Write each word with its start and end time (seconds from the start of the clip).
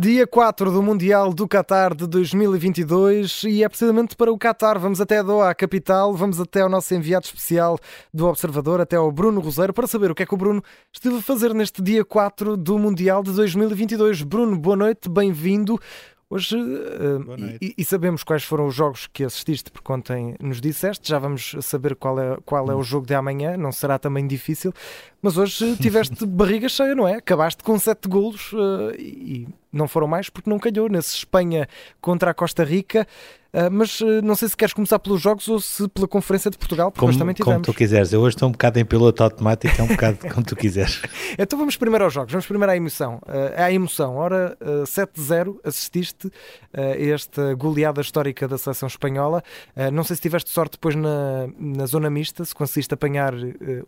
Dia 0.00 0.26
4 0.26 0.72
do 0.72 0.82
Mundial 0.82 1.30
do 1.30 1.46
Qatar 1.46 1.94
de 1.94 2.06
2022 2.06 3.42
e 3.44 3.62
é 3.62 3.68
precisamente 3.68 4.16
para 4.16 4.32
o 4.32 4.38
Qatar. 4.38 4.78
Vamos 4.78 4.98
até 4.98 5.18
a 5.18 5.22
Doha, 5.22 5.50
a 5.50 5.54
capital, 5.54 6.14
vamos 6.14 6.40
até 6.40 6.62
ao 6.62 6.70
nosso 6.70 6.94
enviado 6.94 7.26
especial 7.26 7.78
do 8.12 8.26
Observador, 8.26 8.80
até 8.80 8.96
ao 8.96 9.12
Bruno 9.12 9.42
Roseiro, 9.42 9.74
para 9.74 9.86
saber 9.86 10.10
o 10.10 10.14
que 10.14 10.22
é 10.22 10.26
que 10.26 10.32
o 10.32 10.38
Bruno 10.38 10.64
esteve 10.90 11.18
a 11.18 11.20
fazer 11.20 11.52
neste 11.52 11.82
dia 11.82 12.02
4 12.02 12.56
do 12.56 12.78
Mundial 12.78 13.22
de 13.22 13.32
2022. 13.32 14.22
Bruno, 14.22 14.58
boa 14.58 14.74
noite, 14.74 15.06
bem-vindo. 15.06 15.78
Hoje, 16.30 16.56
uh, 16.56 17.58
e, 17.60 17.74
e, 17.76 17.84
sabemos 17.84 18.24
quais 18.24 18.42
foram 18.42 18.68
os 18.68 18.74
jogos 18.74 19.06
que 19.06 19.22
assististe, 19.22 19.70
porque 19.70 19.92
ontem 19.92 20.34
nos 20.40 20.62
disseste, 20.62 21.10
já 21.10 21.18
vamos 21.18 21.56
saber 21.60 21.94
qual 21.94 22.18
é, 22.18 22.38
qual 22.46 22.70
é 22.70 22.74
o 22.74 22.82
jogo 22.82 23.04
de 23.04 23.14
amanhã, 23.14 23.54
não 23.54 23.72
será 23.72 23.98
também 23.98 24.26
difícil, 24.26 24.72
mas 25.20 25.36
hoje 25.36 25.76
tiveste 25.76 26.24
barriga 26.24 26.70
cheia, 26.70 26.94
não 26.94 27.06
é? 27.06 27.16
Acabaste 27.16 27.62
com 27.62 27.78
sete 27.78 28.08
golos 28.08 28.52
uh, 28.52 28.94
e 28.96 29.46
não 29.72 29.88
foram 29.88 30.06
mais 30.06 30.28
porque 30.28 30.48
não 30.48 30.58
calhou 30.58 30.88
nesse 30.88 31.14
Espanha 31.16 31.68
contra 32.00 32.30
a 32.30 32.34
Costa 32.34 32.64
Rica. 32.64 33.06
Uh, 33.52 33.68
mas 33.68 34.00
uh, 34.00 34.22
não 34.22 34.36
sei 34.36 34.48
se 34.48 34.56
queres 34.56 34.72
começar 34.72 35.00
pelos 35.00 35.20
jogos 35.20 35.48
ou 35.48 35.60
se 35.60 35.88
pela 35.88 36.06
Conferência 36.06 36.52
de 36.52 36.56
Portugal, 36.56 36.92
porque 36.92 37.04
como, 37.04 37.18
também 37.18 37.34
tivemos. 37.34 37.66
Como 37.66 37.74
tu 37.74 37.76
quiseres, 37.76 38.12
eu 38.12 38.20
hoje 38.20 38.36
estou 38.36 38.48
um 38.48 38.52
bocado 38.52 38.78
em 38.78 38.84
piloto 38.84 39.24
automático, 39.24 39.74
é 39.76 39.82
um 39.82 39.88
bocado 39.88 40.18
como 40.32 40.46
tu 40.46 40.54
quiseres. 40.54 41.02
Então 41.36 41.58
vamos 41.58 41.76
primeiro 41.76 42.04
aos 42.04 42.14
jogos, 42.14 42.30
vamos 42.30 42.46
primeiro 42.46 42.70
à 42.70 42.76
emoção. 42.76 43.20
Uh, 43.26 43.60
à 43.60 43.72
emoção, 43.72 44.16
ora, 44.16 44.56
uh, 44.60 44.84
7-0, 44.84 45.56
assististe 45.64 46.30
a 46.72 46.80
esta 46.80 47.54
goleada 47.54 48.00
histórica 48.00 48.46
da 48.46 48.56
seleção 48.56 48.86
espanhola. 48.86 49.42
não 49.92 50.04
sei 50.04 50.14
se 50.14 50.22
tiveste 50.22 50.50
sorte 50.50 50.72
depois 50.72 50.94
na, 50.94 51.48
na 51.58 51.84
zona 51.84 52.08
mista, 52.08 52.44
se 52.44 52.54
conseguiste 52.54 52.94
apanhar 52.94 53.34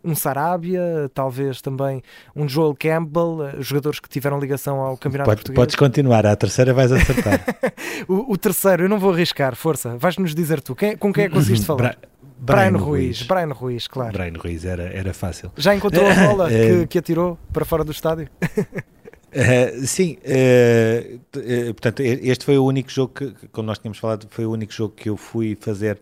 um 0.03 0.13
Sarabia, 0.13 1.09
talvez 1.13 1.61
também 1.61 2.03
um 2.35 2.47
Joel 2.47 2.75
Campbell, 2.77 3.53
jogadores 3.59 4.01
que 4.01 4.09
tiveram 4.09 4.37
ligação 4.37 4.81
ao 4.81 4.97
Campeonato 4.97 5.29
Pode, 5.29 5.37
Português. 5.37 5.55
Podes 5.55 5.72
continuar, 5.75 6.25
à 6.25 6.35
terceira 6.35 6.73
vais 6.73 6.91
acertar. 6.91 7.41
o, 8.07 8.33
o 8.33 8.37
terceiro, 8.37 8.83
eu 8.83 8.89
não 8.89 8.99
vou 8.99 9.11
arriscar 9.11 9.55
força, 9.55 9.97
vais-nos 9.97 10.33
dizer 10.33 10.61
tu. 10.61 10.75
Quem, 10.75 10.95
com 10.95 11.11
quem 11.11 11.25
é 11.25 11.27
que 11.27 11.33
conseguiste 11.33 11.65
falar? 11.65 11.77
Bra 11.77 11.95
Brian, 12.43 12.77
Ruiz. 12.77 12.81
Ruiz. 12.85 13.21
Brian 13.23 13.53
Ruiz, 13.53 13.87
claro. 13.87 14.11
Brian 14.11 14.33
Ruiz, 14.37 14.65
era, 14.65 14.83
era 14.83 15.13
fácil. 15.13 15.51
Já 15.55 15.73
encontrou 15.73 16.05
a 16.05 16.13
bola 16.13 16.49
que, 16.51 16.87
que 16.87 16.97
atirou 16.97 17.39
para 17.53 17.63
fora 17.63 17.85
do 17.85 17.91
estádio? 17.91 18.27
Uh, 19.33 19.85
sim, 19.87 20.17
uh, 20.23 21.15
uh, 21.15 21.73
portanto, 21.73 22.01
este 22.01 22.45
foi 22.45 22.57
o 22.57 22.65
único 22.65 22.91
jogo 22.91 23.13
que, 23.13 23.47
como 23.51 23.65
nós 23.65 23.79
tínhamos 23.79 23.97
falado, 23.97 24.27
foi 24.29 24.45
o 24.45 24.51
único 24.51 24.71
jogo 24.71 24.93
que 24.95 25.09
eu 25.09 25.17
fui 25.17 25.57
fazer 25.59 25.99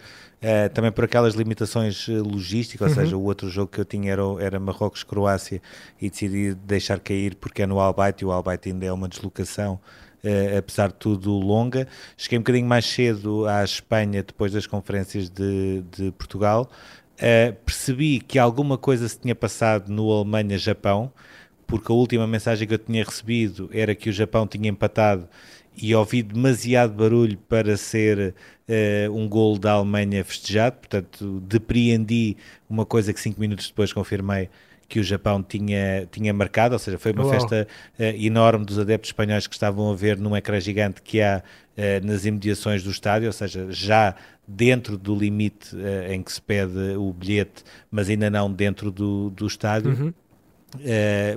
também 0.74 0.92
por 0.92 1.04
aquelas 1.06 1.36
limitações 1.36 2.08
logísticas, 2.08 2.88
ou 2.94 2.98
uhum. 2.98 3.04
seja, 3.04 3.16
o 3.16 3.24
outro 3.24 3.48
jogo 3.48 3.72
que 3.72 3.80
eu 3.80 3.86
tinha 3.86 4.12
era, 4.12 4.24
era 4.40 4.60
Marrocos-Croácia 4.60 5.62
e 6.02 6.10
decidi 6.10 6.56
deixar 6.56 7.00
cair 7.00 7.36
porque 7.36 7.62
é 7.62 7.68
no 7.68 7.80
Albaite 7.80 8.24
e 8.24 8.26
o 8.26 8.32
Albaite 8.32 8.70
ainda 8.70 8.88
é 8.88 8.92
uma 8.92 9.08
deslocação 9.08 9.80
uh, 10.24 10.58
apesar 10.58 10.88
de 10.90 10.96
tudo 10.96 11.32
longa. 11.32 11.88
Cheguei 12.18 12.40
um 12.40 12.42
bocadinho 12.42 12.68
mais 12.68 12.86
cedo 12.86 13.46
à 13.48 13.64
Espanha 13.64 14.24
depois 14.24 14.52
das 14.52 14.66
conferências 14.68 15.30
de, 15.30 15.84
de 15.96 16.12
Portugal. 16.12 16.70
Uh, 17.16 17.54
percebi 17.66 18.20
que 18.20 18.40
alguma 18.40 18.78
coisa 18.78 19.08
se 19.08 19.20
tinha 19.20 19.36
passado 19.36 19.90
no 19.90 20.12
Alemanha-Japão, 20.12 21.12
porque 21.72 21.90
a 21.90 21.96
última 21.96 22.28
mensagem 22.28 22.68
que 22.68 22.74
eu 22.74 22.78
tinha 22.78 23.02
recebido 23.02 23.70
era 23.72 23.96
que 23.96 24.10
o 24.10 24.12
Japão 24.14 24.46
tinha 24.46 24.70
empatado 24.70 25.26
e 25.82 25.96
ouvi 25.96 26.22
demasiado 26.22 26.94
barulho 26.94 27.38
para 27.48 27.78
ser 27.78 28.36
uh, 28.68 29.16
um 29.16 29.26
gol 29.28 29.58
da 29.58 29.72
Alemanha 29.72 30.22
festejado, 30.26 30.80
portanto 30.80 31.40
depreendi 31.48 32.36
uma 32.70 32.86
coisa 32.86 33.14
que 33.14 33.22
cinco 33.22 33.40
minutos 33.40 33.70
depois 33.70 33.94
confirmei 33.94 34.50
que 34.90 35.00
o 35.00 35.04
Japão 35.04 35.42
tinha, 35.42 36.06
tinha 36.12 36.34
marcado, 36.34 36.74
ou 36.74 36.80
seja, 36.80 37.00
foi 37.00 37.14
uma 37.14 37.24
Uau. 37.24 37.32
festa 37.32 37.66
uh, 37.98 38.04
enorme 38.04 38.66
dos 38.66 38.78
adeptos 38.78 39.08
espanhóis 39.08 39.48
que 39.48 39.54
estavam 39.54 39.90
a 39.90 39.96
ver 39.96 40.18
num 40.18 40.36
ecrã 40.36 40.60
gigante 40.60 41.02
que 41.02 41.22
há 41.22 41.42
uh, 41.42 42.06
nas 42.06 42.26
imediações 42.26 42.84
do 42.84 42.92
estádio, 42.92 43.28
ou 43.28 43.34
seja, 43.34 43.68
já 43.70 44.14
dentro 44.46 44.98
do 44.98 45.16
limite 45.16 45.74
em 46.10 46.22
que 46.22 46.34
se 46.34 46.42
pede 46.42 46.98
o 46.98 47.14
bilhete, 47.14 47.64
mas 47.90 48.10
ainda 48.10 48.30
não 48.30 48.52
dentro 48.52 48.92
do, 48.92 49.30
do 49.30 49.48
estádio. 49.48 49.92
Uhum. 49.92 50.14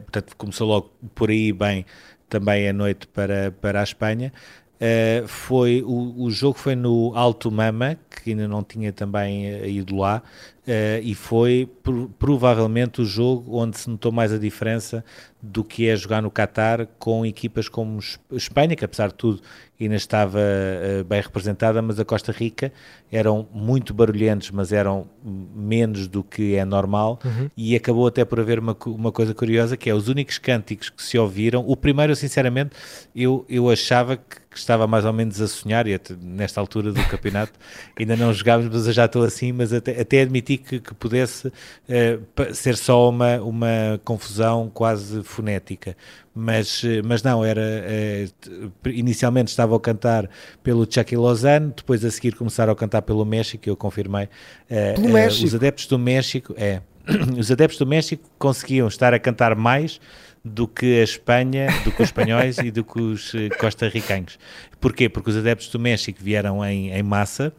Portanto, 0.03 0.37
começou 0.37 0.69
logo 0.69 0.91
por 1.15 1.31
aí 1.31 1.53
bem 1.53 1.84
também 2.28 2.69
a 2.69 2.72
noite 2.72 3.06
para, 3.06 3.53
para 3.61 3.81
a 3.81 3.84
Espanha. 3.84 4.33
Uh, 4.75 5.27
foi 5.28 5.83
o, 5.83 6.25
o 6.25 6.31
jogo 6.31 6.59
foi 6.59 6.75
no 6.75 7.12
Alto 7.15 7.50
Mama, 7.50 7.97
que 8.11 8.31
ainda 8.31 8.49
não 8.49 8.62
tinha 8.62 8.93
também 8.93 9.65
ido 9.67 9.97
lá, 9.97 10.23
Uh, 10.66 10.97
e 11.02 11.14
foi 11.14 11.70
provavelmente 12.19 13.02
o 13.02 13.04
jogo 13.04 13.58
onde 13.58 13.76
se 13.76 13.91
notou 13.91 14.10
mais 14.10 14.32
a 14.32 14.38
diferença 14.38 15.04
do 15.42 15.62
que 15.62 15.86
é 15.86 15.94
jogar 15.94 16.22
no 16.22 16.30
Qatar 16.30 16.88
com 16.98 17.26
equipas 17.26 17.69
como 17.69 18.00
Espanha, 18.32 18.75
que 18.75 18.82
apesar 18.82 19.08
de 19.08 19.14
tudo 19.14 19.42
ainda 19.78 19.97
estava 19.97 20.38
uh, 20.38 21.04
bem 21.04 21.20
representada, 21.20 21.82
mas 21.82 22.00
a 22.00 22.04
Costa 22.04 22.32
Rica 22.32 22.72
eram 23.10 23.47
muito 23.52 23.92
barulhentos, 23.92 24.50
mas 24.50 24.72
eram 24.72 25.06
menos 25.22 26.08
do 26.08 26.22
que 26.22 26.54
é 26.54 26.64
normal, 26.64 27.19
uhum. 27.25 27.50
e 27.56 27.76
acabou 27.76 28.06
até 28.06 28.25
por 28.25 28.41
haver 28.41 28.58
uma, 28.58 28.76
uma 28.86 29.12
coisa 29.12 29.34
curiosa, 29.34 29.76
que 29.76 29.91
é 29.91 29.94
os 29.94 30.08
únicos 30.08 30.38
cânticos 30.38 30.88
que 30.91 31.02
se 31.02 31.19
ouviram, 31.19 31.64
o 31.66 31.76
primeiro, 31.76 32.14
sinceramente, 32.16 32.70
eu, 33.14 33.44
eu 33.48 33.69
achava 33.69 34.16
que, 34.16 34.41
que 34.50 34.58
estava 34.58 34.86
mais 34.86 35.04
ou 35.04 35.12
menos 35.12 35.41
a 35.41 35.48
sonhar, 35.48 35.86
e 35.86 35.94
até, 35.94 36.14
nesta 36.20 36.60
altura 36.60 36.92
do 36.92 37.04
campeonato 37.06 37.52
ainda 37.98 38.16
não 38.16 38.32
jogávamos, 38.32 38.72
mas 38.72 38.86
eu 38.86 38.92
já 38.92 39.04
estou 39.04 39.25
assim, 39.25 39.52
mas 39.52 39.72
até, 39.72 40.00
até 40.00 40.22
admiti 40.22 40.53
que, 40.59 40.81
que 40.81 40.94
pudesse 40.94 41.48
uh, 41.48 42.54
ser 42.54 42.76
só 42.76 43.09
uma, 43.09 43.37
uma 43.38 44.00
confusão 44.04 44.70
quase 44.72 45.22
fonética. 45.22 45.97
Mas, 46.34 46.82
eh, 46.84 47.00
mas 47.04 47.22
não, 47.22 47.44
era 47.44 47.60
uh, 47.62 48.88
inicialmente 48.88 49.50
estavam 49.50 49.76
a 49.76 49.81
cantar 49.81 50.28
pelo 50.64 50.84
Chucky 50.91 51.16
Lozano, 51.16 51.72
depois 51.76 52.04
a 52.04 52.10
seguir 52.10 52.34
começaram 52.34 52.72
a 52.72 52.76
cantar 52.76 53.03
pelo 53.03 53.25
México, 53.25 53.69
eu 53.69 53.76
confirmei. 53.76 54.28
Uh, 54.69 55.12
México. 55.12 55.47
os 55.47 55.54
adeptos 55.54 55.87
do 55.87 55.97
México, 55.97 56.53
é, 56.56 56.81
os 57.38 57.53
adeptos 57.53 57.78
do 57.78 57.87
México 57.87 58.28
conseguiam 58.37 58.88
estar 58.88 59.14
a 59.14 59.19
cantar 59.20 59.54
mais 59.54 60.00
do 60.44 60.66
que 60.66 61.00
a 61.00 61.04
Espanha, 61.04 61.69
do 61.84 61.93
que 61.93 62.03
os 62.03 62.09
espanhóis 62.09 62.59
e 62.64 62.72
do 62.72 62.82
que 62.82 63.00
os 63.00 63.32
costarricanos. 63.60 64.37
Porquê? 64.81 65.09
Porque 65.09 65.31
os 65.31 65.37
adeptos 65.37 65.69
do 65.69 65.78
México 65.78 66.19
vieram 66.20 66.64
em, 66.64 66.91
em 66.91 67.03
massa, 67.03 67.53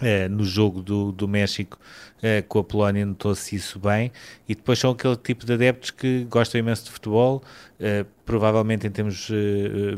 é, 0.00 0.28
no 0.28 0.44
jogo 0.44 0.82
do, 0.82 1.12
do 1.12 1.26
México 1.26 1.78
é, 2.22 2.42
com 2.42 2.58
a 2.58 2.64
Polónia 2.64 3.04
notou-se 3.04 3.54
isso 3.54 3.78
bem. 3.78 4.12
E 4.48 4.54
depois 4.54 4.78
são 4.78 4.90
aquele 4.90 5.16
tipo 5.16 5.44
de 5.44 5.52
adeptos 5.52 5.90
que 5.90 6.24
gostam 6.24 6.58
imenso 6.58 6.84
de 6.84 6.90
futebol. 6.90 7.42
É, 7.80 8.04
provavelmente 8.24 8.86
em 8.86 8.90
termos 8.90 9.30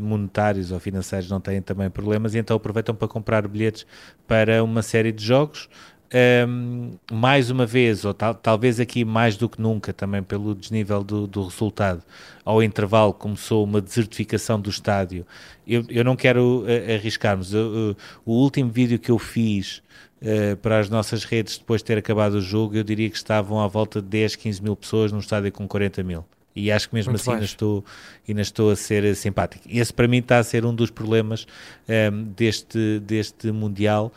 monetários 0.01 0.71
ou 0.71 0.79
financeiros 0.79 1.29
não 1.31 1.41
têm 1.41 1.61
também 1.61 1.91
problemas. 1.91 2.35
E 2.35 2.39
então 2.39 2.57
aproveitam 2.57 2.95
para 2.95 3.09
comprar 3.09 3.47
bilhetes 3.49 3.87
para 4.27 4.63
uma 4.63 4.83
série 4.83 5.13
de 5.13 5.25
jogos 5.25 5.69
um, 6.13 6.93
mais 7.11 7.51
uma 7.51 7.65
vez, 7.65 8.05
ou 8.05 8.13
tal, 8.13 8.35
talvez 8.35 8.81
aqui 8.81 9.05
mais 9.05 9.37
do 9.37 9.49
que 9.49 9.61
nunca, 9.61 9.93
também 9.93 10.23
pelo 10.23 10.55
desnível 10.55 11.05
do, 11.05 11.27
do 11.27 11.45
resultado, 11.45 12.03
ao 12.45 12.63
intervalo 12.63 13.13
começou 13.13 13.65
uma 13.65 13.81
desertificação 13.81 14.61
do 14.61 14.71
estádio. 14.71 15.25
Eu, 15.67 15.85
eu 15.89 16.05
não 16.05 16.17
quero 16.17 16.65
uh, 16.65 16.95
arriscarmos. 16.95 17.55
Uh, 17.55 17.97
o 18.25 18.33
último 18.33 18.71
vídeo 18.71 18.99
que 18.99 19.11
eu 19.11 19.19
fiz 19.19 19.83
uh, 20.21 20.57
para 20.57 20.81
as 20.81 20.91
nossas 20.91 21.25
redes 21.25 21.59
depois 21.59 21.81
de 21.81 21.87
ter 21.87 21.99
acabado 21.99 22.35
o 22.35 22.41
jogo, 22.41 22.77
eu 22.77 22.83
diria 22.83 23.09
que 23.09 23.17
estavam 23.17 23.61
à 23.61 23.69
volta 23.69 24.03
de 24.03 24.09
10, 24.09 24.37
15 24.37 24.63
mil 24.63 24.75
pessoas 24.75 25.13
num 25.13 25.21
estádio 25.21 25.53
com 25.53 25.69
40 25.69 26.03
mil. 26.03 26.25
E 26.57 26.73
acho 26.73 26.89
que 26.89 26.95
mesmo 26.97 27.13
Muito 27.13 27.21
assim 27.21 27.31
ainda 27.31 27.45
estou, 27.45 27.85
ainda 28.29 28.41
estou 28.41 28.73
a 28.73 28.77
ser 28.77 29.15
simpático. 29.15 29.65
Esse 29.71 29.93
para 29.93 30.09
mim 30.09 30.19
está 30.19 30.39
a 30.39 30.43
ser 30.43 30.67
um 30.67 30.75
dos 30.75 30.91
problemas 30.91 31.47
um, 31.89 32.25
deste, 32.25 32.99
deste 32.99 33.53
Mundial 33.53 34.13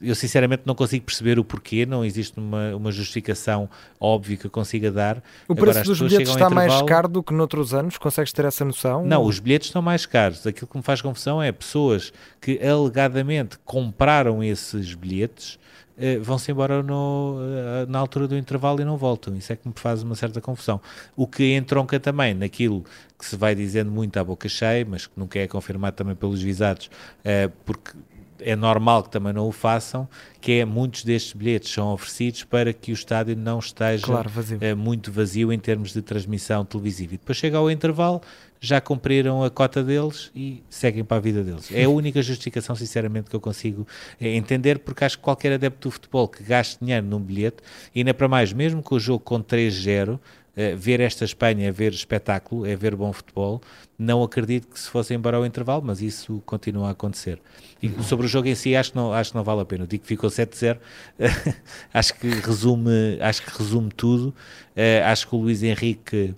eu 0.00 0.14
sinceramente 0.14 0.62
não 0.64 0.74
consigo 0.74 1.04
perceber 1.04 1.38
o 1.38 1.44
porquê, 1.44 1.84
não 1.86 2.04
existe 2.04 2.38
uma, 2.38 2.74
uma 2.74 2.92
justificação 2.92 3.68
óbvia 3.98 4.36
que 4.36 4.46
eu 4.46 4.50
consiga 4.50 4.90
dar. 4.90 5.22
O 5.48 5.54
preço 5.54 5.78
Agora, 5.78 5.84
dos 5.84 5.98
bilhetes 6.00 6.30
está 6.30 6.46
intervalo... 6.46 6.54
mais 6.54 6.82
caro 6.82 7.08
do 7.08 7.22
que 7.22 7.32
noutros 7.32 7.74
anos? 7.74 7.98
Consegues 7.98 8.32
ter 8.32 8.44
essa 8.44 8.64
noção? 8.64 9.04
Não, 9.04 9.24
os 9.24 9.38
bilhetes 9.38 9.68
estão 9.68 9.82
mais 9.82 10.06
caros. 10.06 10.46
Aquilo 10.46 10.66
que 10.66 10.76
me 10.76 10.82
faz 10.82 11.00
confusão 11.00 11.42
é 11.42 11.52
pessoas 11.52 12.12
que 12.40 12.60
alegadamente 12.62 13.58
compraram 13.64 14.42
esses 14.42 14.94
bilhetes 14.94 15.58
eh, 16.02 16.18
vão-se 16.18 16.50
embora 16.50 16.82
no, 16.82 17.38
eh, 17.42 17.86
na 17.86 17.98
altura 17.98 18.26
do 18.26 18.34
intervalo 18.34 18.80
e 18.80 18.84
não 18.84 18.96
voltam. 18.96 19.36
Isso 19.36 19.52
é 19.52 19.56
que 19.56 19.68
me 19.68 19.74
faz 19.76 20.02
uma 20.02 20.14
certa 20.14 20.40
confusão. 20.40 20.80
O 21.14 21.26
que 21.26 21.54
entronca 21.54 22.00
também 22.00 22.32
naquilo 22.32 22.82
que 23.18 23.26
se 23.26 23.36
vai 23.36 23.54
dizendo 23.54 23.90
muito 23.90 24.16
à 24.18 24.24
boca 24.24 24.48
cheia, 24.48 24.86
mas 24.88 25.06
que 25.06 25.12
nunca 25.14 25.38
é 25.38 25.46
confirmado 25.46 25.94
também 25.94 26.14
pelos 26.14 26.40
visados, 26.40 26.90
eh, 27.22 27.50
porque 27.66 27.92
é 28.42 28.56
normal 28.56 29.02
que 29.02 29.10
também 29.10 29.32
não 29.32 29.46
o 29.46 29.52
façam, 29.52 30.08
que 30.40 30.52
é 30.52 30.64
muitos 30.64 31.04
destes 31.04 31.32
bilhetes 31.32 31.72
são 31.72 31.92
oferecidos 31.92 32.44
para 32.44 32.72
que 32.72 32.92
o 32.92 32.94
estádio 32.94 33.36
não 33.36 33.58
esteja 33.58 34.06
claro, 34.06 34.28
vazio. 34.30 34.58
É, 34.60 34.74
muito 34.74 35.12
vazio 35.12 35.52
em 35.52 35.58
termos 35.58 35.92
de 35.92 36.02
transmissão 36.02 36.64
televisiva. 36.64 37.14
E 37.14 37.18
depois 37.18 37.38
chega 37.38 37.58
ao 37.58 37.70
intervalo, 37.70 38.20
já 38.60 38.80
cumpriram 38.80 39.42
a 39.42 39.50
cota 39.50 39.82
deles 39.82 40.30
e 40.34 40.62
seguem 40.68 41.02
para 41.02 41.16
a 41.16 41.20
vida 41.20 41.42
deles. 41.42 41.70
É 41.72 41.84
a 41.84 41.88
única 41.90 42.20
justificação, 42.20 42.76
sinceramente, 42.76 43.30
que 43.30 43.36
eu 43.36 43.40
consigo 43.40 43.86
eh, 44.20 44.36
entender, 44.36 44.78
porque 44.80 45.04
acho 45.04 45.16
que 45.16 45.22
qualquer 45.24 45.52
adepto 45.52 45.88
do 45.88 45.92
futebol 45.92 46.28
que 46.28 46.42
gaste 46.42 46.78
dinheiro 46.80 47.06
num 47.06 47.20
bilhete, 47.20 47.58
e 47.94 48.00
ainda 48.00 48.12
para 48.12 48.28
mais, 48.28 48.52
mesmo 48.52 48.82
com 48.82 48.94
o 48.94 49.00
jogo 49.00 49.20
com 49.20 49.42
3-0, 49.42 50.18
Uh, 50.60 50.76
ver 50.76 51.00
esta 51.00 51.24
Espanha 51.24 51.68
é 51.68 51.70
ver 51.70 51.92
espetáculo, 51.92 52.66
é 52.66 52.76
ver 52.76 52.94
bom 52.94 53.12
futebol. 53.12 53.62
Não 53.98 54.22
acredito 54.22 54.68
que 54.68 54.78
se 54.78 54.90
fosse 54.90 55.14
embora 55.14 55.36
ao 55.36 55.46
intervalo, 55.46 55.82
mas 55.84 56.02
isso 56.02 56.42
continua 56.44 56.88
a 56.88 56.90
acontecer. 56.90 57.40
E 57.82 57.90
sobre 58.02 58.26
o 58.26 58.28
jogo 58.28 58.48
em 58.48 58.54
si, 58.54 58.76
acho 58.76 58.90
que 58.90 58.96
não, 58.96 59.12
acho 59.12 59.30
que 59.30 59.36
não 59.36 59.44
vale 59.44 59.60
a 59.60 59.64
pena. 59.64 59.84
Eu 59.84 59.86
digo 59.86 60.02
que 60.02 60.08
ficou 60.08 60.28
7-0, 60.28 60.78
acho 61.94 62.14
que 62.14 62.28
resume, 62.28 63.18
acho 63.20 63.42
que 63.42 63.58
resume 63.58 63.90
tudo. 63.96 64.34
Uh, 64.76 65.04
acho 65.06 65.28
que 65.28 65.34
o 65.34 65.38
Luís 65.38 65.62
Henrique 65.62 66.34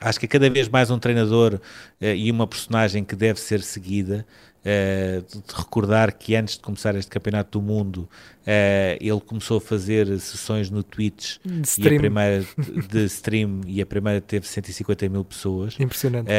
acho 0.00 0.18
que 0.18 0.26
é 0.26 0.28
cada 0.28 0.48
vez 0.50 0.68
mais 0.68 0.90
um 0.90 0.98
treinador 0.98 1.54
uh, 1.54 2.04
e 2.04 2.30
uma 2.30 2.46
personagem 2.46 3.04
que 3.04 3.16
deve 3.16 3.40
ser 3.40 3.62
seguida. 3.62 4.26
Uh, 4.60 5.22
de 5.22 5.54
recordar 5.54 6.12
que 6.12 6.36
antes 6.36 6.56
de 6.56 6.60
começar 6.60 6.94
este 6.94 7.10
campeonato 7.10 7.58
do 7.58 7.64
mundo 7.64 8.00
uh, 8.42 8.98
ele 9.00 9.20
começou 9.24 9.56
a 9.56 9.60
fazer 9.60 10.06
sessões 10.20 10.68
no 10.68 10.82
Twitch 10.82 11.38
e 11.78 11.96
a 11.96 11.98
primeira 11.98 12.44
de 12.90 13.04
stream 13.06 13.62
e 13.66 13.80
a 13.80 13.86
primeira 13.86 14.20
teve 14.20 14.46
150 14.46 15.08
mil 15.08 15.24
pessoas 15.24 15.76
impressionante 15.80 16.30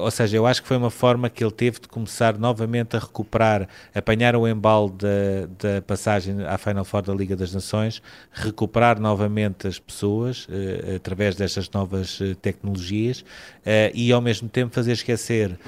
ou 0.00 0.10
seja, 0.10 0.36
eu 0.36 0.46
acho 0.46 0.62
que 0.62 0.68
foi 0.68 0.76
uma 0.76 0.90
forma 0.90 1.28
que 1.28 1.42
ele 1.42 1.50
teve 1.52 1.80
de 1.80 1.88
começar 1.88 2.38
novamente 2.38 2.96
a 2.96 3.00
recuperar, 3.00 3.68
apanhar 3.92 4.36
o 4.36 4.46
embalo 4.46 4.90
da, 4.90 5.46
da 5.58 5.82
passagem 5.82 6.44
à 6.44 6.56
Final 6.56 6.84
Four 6.84 7.02
da 7.02 7.12
Liga 7.12 7.34
das 7.34 7.52
Nações, 7.52 8.00
recuperar 8.30 9.00
novamente 9.00 9.66
as 9.66 9.78
pessoas 9.78 10.46
uh, 10.46 10.96
através 10.96 11.34
destas 11.34 11.68
novas 11.70 12.20
uh, 12.20 12.36
tecnologias 12.36 13.20
uh, 13.20 13.90
e 13.92 14.12
ao 14.12 14.20
mesmo 14.20 14.48
tempo 14.48 14.72
fazer 14.72 14.92
esquecer 14.92 15.58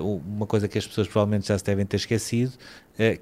uma 0.00 0.46
coisa 0.46 0.68
que 0.68 0.78
as 0.78 0.86
pessoas 0.86 1.06
provavelmente 1.06 1.48
já 1.48 1.58
se 1.58 1.64
devem 1.64 1.84
ter 1.84 1.96
esquecido, 1.96 2.52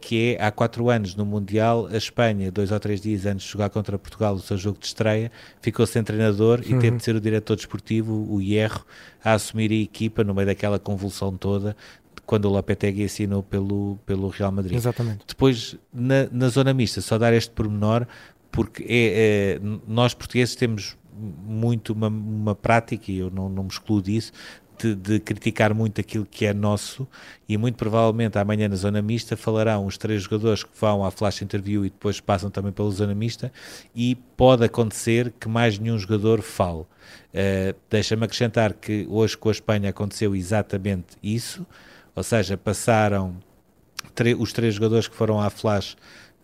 que 0.00 0.36
é 0.38 0.44
há 0.44 0.50
quatro 0.50 0.90
anos 0.90 1.14
no 1.14 1.24
Mundial, 1.24 1.86
a 1.86 1.96
Espanha, 1.96 2.50
dois 2.50 2.70
ou 2.70 2.78
três 2.78 3.00
dias 3.00 3.24
antes 3.24 3.46
de 3.46 3.52
jogar 3.52 3.70
contra 3.70 3.98
Portugal, 3.98 4.34
o 4.34 4.40
seu 4.40 4.58
jogo 4.58 4.78
de 4.78 4.86
estreia, 4.86 5.32
ficou 5.60 5.86
sem 5.86 6.02
treinador 6.02 6.60
e 6.64 6.74
uhum. 6.74 6.78
teve 6.78 6.96
de 6.98 7.04
ser 7.04 7.16
o 7.16 7.20
diretor 7.20 7.56
desportivo, 7.56 8.26
o 8.30 8.40
Hierro, 8.40 8.84
a 9.24 9.32
assumir 9.32 9.70
a 9.70 9.74
equipa 9.74 10.22
no 10.22 10.34
meio 10.34 10.46
daquela 10.46 10.78
convulsão 10.78 11.36
toda 11.36 11.74
quando 12.26 12.46
o 12.46 12.50
Lopetegui 12.50 13.04
assinou 13.04 13.42
pelo, 13.42 13.98
pelo 14.06 14.28
Real 14.28 14.52
Madrid. 14.52 14.76
Exatamente. 14.76 15.24
Depois, 15.26 15.76
na, 15.92 16.28
na 16.30 16.48
zona 16.48 16.72
mista, 16.72 17.00
só 17.00 17.18
dar 17.18 17.32
este 17.32 17.50
pormenor, 17.50 18.06
porque 18.50 18.84
é, 18.84 19.58
é, 19.58 19.60
nós 19.88 20.14
portugueses 20.14 20.54
temos 20.54 20.96
muito 21.14 21.92
uma, 21.92 22.08
uma 22.08 22.54
prática, 22.54 23.10
e 23.10 23.18
eu 23.18 23.30
não, 23.30 23.48
não 23.48 23.64
me 23.64 23.68
excluo 23.68 24.00
disso, 24.00 24.32
de, 24.78 24.94
de, 24.94 25.20
criticar 25.20 25.74
muito 25.74 26.00
aquilo 26.00 26.24
que 26.24 26.46
é 26.46 26.52
nosso 26.52 27.06
e 27.48 27.56
muito 27.56 27.76
provavelmente 27.76 28.38
amanhã 28.38 28.68
na 28.68 28.76
zona 28.76 29.00
mista 29.00 29.36
falarão 29.36 29.86
os 29.86 29.96
três 29.96 30.22
jogadores 30.22 30.62
que 30.64 30.70
vão 30.80 31.04
à 31.04 31.10
flash 31.10 31.42
interview 31.42 31.84
e 31.84 31.90
depois 31.90 32.20
passam 32.20 32.50
também 32.50 32.72
pela 32.72 32.90
zona 32.90 33.14
mista 33.14 33.52
e 33.94 34.14
pode 34.36 34.64
acontecer 34.64 35.32
que 35.38 35.48
mais 35.48 35.78
nenhum 35.78 35.98
jogador 35.98 36.42
fale. 36.42 36.80
Uh, 36.80 37.74
Deixa-me 37.90 38.24
acrescentar 38.24 38.72
que 38.72 39.06
hoje 39.08 39.36
com 39.36 39.48
a 39.48 39.52
Espanha 39.52 39.90
aconteceu 39.90 40.34
exatamente 40.34 41.16
isso, 41.22 41.66
ou 42.14 42.22
seja, 42.22 42.56
passaram 42.56 43.36
os 44.38 44.52
três 44.52 44.74
jogadores 44.74 45.08
que 45.08 45.14
foram 45.14 45.40
à 45.40 45.48
flash 45.48 45.96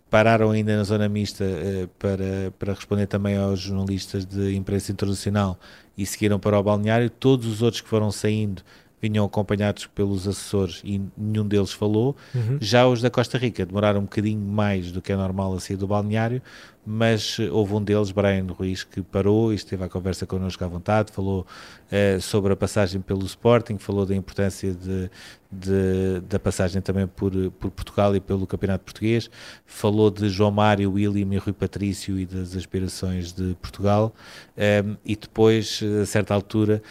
pararam 0.09 0.51
ainda 0.51 0.75
na 0.75 0.83
zona 0.83 1.07
mista 1.07 1.43
uh, 1.43 1.87
para, 1.99 2.51
para 2.57 2.73
responder 2.73 3.07
também 3.07 3.37
aos 3.37 3.59
jornalistas 3.59 4.25
de 4.25 4.55
imprensa 4.55 4.91
internacional 4.91 5.59
e 5.97 6.05
seguiram 6.05 6.39
para 6.39 6.57
o 6.59 6.63
balneário. 6.63 7.09
Todos 7.09 7.45
os 7.45 7.61
outros 7.61 7.81
que 7.81 7.87
foram 7.87 8.11
saindo 8.11 8.63
vinham 9.01 9.25
acompanhados 9.25 9.85
pelos 9.87 10.27
assessores 10.27 10.81
e 10.83 11.01
nenhum 11.17 11.47
deles 11.47 11.71
falou. 11.71 12.15
Uhum. 12.35 12.57
Já 12.59 12.87
os 12.87 13.01
da 13.01 13.09
Costa 13.09 13.37
Rica 13.37 13.65
demoraram 13.65 14.01
um 14.01 14.03
bocadinho 14.03 14.39
mais 14.39 14.91
do 14.91 15.01
que 15.01 15.11
é 15.11 15.15
normal 15.15 15.53
a 15.53 15.59
sair 15.59 15.77
do 15.77 15.87
balneário, 15.87 16.41
mas 16.85 17.37
houve 17.51 17.75
um 17.75 17.83
deles, 17.83 18.11
Brian 18.11 18.45
Ruiz, 18.47 18.83
que 18.83 19.01
parou 19.01 19.53
e 19.53 19.55
esteve 19.55 19.83
à 19.83 19.89
conversa 19.89 20.25
connosco 20.25 20.63
à 20.63 20.67
vontade, 20.67 21.11
falou 21.11 21.45
uh, 21.91 22.21
sobre 22.21 22.51
a 22.51 22.55
passagem 22.55 22.99
pelo 22.99 23.25
Sporting, 23.25 23.77
falou 23.77 24.05
da 24.05 24.15
importância 24.15 24.73
de, 24.73 25.09
de, 25.51 26.21
da 26.27 26.37
passagem 26.37 26.81
também 26.81 27.07
por, 27.07 27.31
por 27.51 27.71
Portugal 27.71 28.15
e 28.15 28.19
pelo 28.19 28.45
Campeonato 28.45 28.83
Português, 28.83 29.29
falou 29.65 30.11
de 30.11 30.29
João 30.29 30.51
Mário, 30.51 30.91
William 30.91 31.33
e 31.33 31.37
Rui 31.37 31.53
Patrício 31.53 32.19
e 32.19 32.25
das 32.25 32.55
aspirações 32.55 33.31
de 33.31 33.55
Portugal, 33.61 34.13
um, 34.55 34.61
ehm, 34.61 34.97
e 35.03 35.15
depois, 35.15 35.81
a 36.01 36.05
certa 36.05 36.33
altura, 36.33 36.81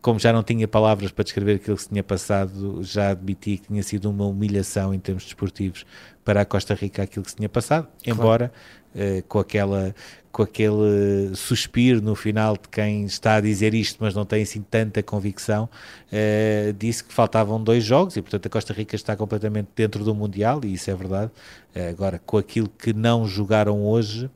como 0.00 0.18
já 0.18 0.32
não 0.32 0.42
tinha 0.42 0.66
palavras 0.66 1.10
para 1.10 1.24
descrever 1.24 1.56
aquilo 1.56 1.76
que 1.76 1.82
se 1.82 1.88
tinha 1.88 2.02
passado, 2.02 2.82
já 2.82 3.10
admiti 3.10 3.58
que 3.58 3.68
tinha 3.68 3.82
sido 3.82 4.08
uma 4.10 4.26
humilhação 4.26 4.94
em 4.94 4.98
termos 4.98 5.24
desportivos 5.24 5.84
para 6.26 6.40
a 6.40 6.44
Costa 6.44 6.74
Rica 6.74 7.04
aquilo 7.04 7.24
que 7.24 7.30
se 7.30 7.36
tinha 7.36 7.48
passado, 7.48 7.86
claro. 8.02 8.20
embora 8.20 8.52
uh, 8.94 9.22
com 9.28 9.38
aquela 9.38 9.94
com 10.32 10.42
aquele 10.42 11.34
suspiro 11.34 12.02
no 12.02 12.14
final 12.14 12.58
de 12.58 12.68
quem 12.70 13.06
está 13.06 13.36
a 13.36 13.40
dizer 13.40 13.72
isto, 13.72 13.96
mas 14.00 14.14
não 14.14 14.26
tem 14.26 14.42
assim 14.42 14.60
tanta 14.60 15.02
convicção, 15.02 15.64
uh, 16.12 16.72
disse 16.74 17.02
que 17.02 17.14
faltavam 17.14 17.62
dois 17.62 17.82
jogos 17.82 18.18
e, 18.18 18.20
portanto, 18.20 18.44
a 18.44 18.50
Costa 18.50 18.74
Rica 18.74 18.94
está 18.94 19.16
completamente 19.16 19.68
dentro 19.74 20.04
do 20.04 20.14
Mundial, 20.14 20.60
e 20.62 20.74
isso 20.74 20.90
é 20.90 20.94
verdade. 20.94 21.30
Uh, 21.74 21.88
agora, 21.88 22.20
com 22.26 22.36
aquilo 22.36 22.68
que 22.68 22.92
não 22.92 23.26
jogaram 23.26 23.82
hoje, 23.82 24.28